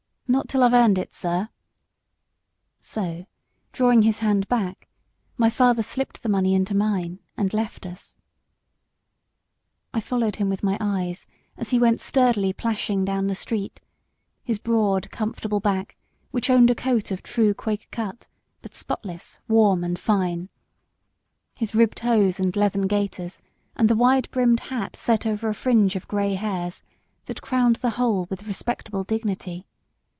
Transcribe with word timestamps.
"Not 0.31 0.47
till 0.47 0.63
I've 0.63 0.71
earned 0.71 0.97
it, 0.97 1.13
sir." 1.13 1.49
So, 2.79 3.25
drawing 3.73 4.03
his 4.03 4.19
hand 4.19 4.47
back, 4.47 4.87
my 5.35 5.49
father 5.49 5.83
slipped 5.83 6.23
the 6.23 6.29
money 6.29 6.55
into 6.55 6.73
mine, 6.73 7.19
and 7.35 7.53
left 7.53 7.85
us. 7.85 8.15
I 9.93 9.99
followed 9.99 10.37
him 10.37 10.47
with 10.47 10.63
my 10.63 10.77
eyes, 10.79 11.27
as 11.57 11.71
he 11.71 11.79
went 11.79 11.99
sturdily 11.99 12.53
plashing 12.53 13.03
down 13.03 13.27
the 13.27 13.35
street; 13.35 13.81
his 14.41 14.57
broad, 14.57 15.11
comfortable 15.11 15.59
back, 15.59 15.97
which 16.29 16.49
owned 16.49 16.69
a 16.69 16.75
coat 16.75 17.11
of 17.11 17.21
true 17.21 17.53
Quaker 17.53 17.87
cut, 17.91 18.29
but 18.61 18.73
spotless, 18.73 19.37
warm, 19.49 19.83
and 19.83 19.99
fine; 19.99 20.47
his 21.55 21.75
ribbed 21.75 21.99
hose 21.99 22.39
and 22.39 22.55
leathern 22.55 22.87
gaiters, 22.87 23.41
and 23.75 23.89
the 23.89 23.97
wide 23.97 24.31
brimmed 24.31 24.61
hat 24.61 24.95
set 24.95 25.25
over 25.25 25.49
a 25.49 25.53
fringe 25.53 25.97
of 25.97 26.07
grey 26.07 26.35
hairs, 26.35 26.83
that 27.25 27.41
crowned 27.41 27.75
the 27.77 27.89
whole 27.99 28.27
with 28.29 28.43
respectable 28.47 29.03
dignity. 29.03 29.67